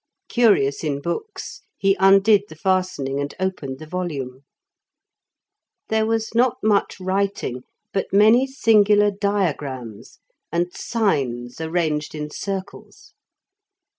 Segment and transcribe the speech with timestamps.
[0.29, 4.41] Curious in books, he undid the fastening, and opened the volume.
[5.89, 10.17] There was not much writing, but many singular diagrams,
[10.51, 13.13] and signs arranged in circles.